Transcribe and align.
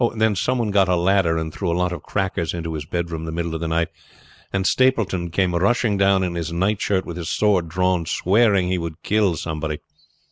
Then 0.15 0.35
some 0.35 0.57
one 0.57 0.71
got 0.71 0.89
a 0.89 0.95
ladder 0.95 1.37
and 1.37 1.53
threw 1.53 1.71
a 1.71 1.77
lot 1.77 1.91
of 1.91 2.01
crackers 2.01 2.55
into 2.55 2.73
his 2.73 2.87
bedroom 2.87 3.21
in 3.21 3.25
the 3.25 3.31
middle 3.31 3.53
of 3.53 3.61
the 3.61 3.67
night, 3.67 3.89
and 4.51 4.65
Stapleton 4.65 5.29
came 5.29 5.53
rushing 5.53 5.95
down 5.95 6.23
in 6.23 6.33
his 6.33 6.51
night 6.51 6.81
shirt 6.81 7.05
with 7.05 7.17
his 7.17 7.29
sword 7.29 7.69
drawn, 7.69 8.07
swearing 8.07 8.67
he 8.69 8.79
would 8.79 9.03
kill 9.03 9.35
somebody. 9.35 9.77